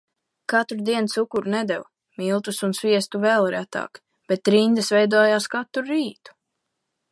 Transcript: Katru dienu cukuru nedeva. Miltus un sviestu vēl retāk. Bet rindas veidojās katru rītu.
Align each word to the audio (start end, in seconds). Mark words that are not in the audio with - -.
Katru 0.51 0.77
dienu 0.85 1.11
cukuru 1.15 1.51
nedeva. 1.55 1.85
Miltus 2.21 2.63
un 2.69 2.73
sviestu 2.79 3.21
vēl 3.27 3.47
retāk. 3.57 4.01
Bet 4.33 4.53
rindas 4.57 4.91
veidojās 4.99 5.49
katru 5.57 5.85
rītu. 5.93 6.39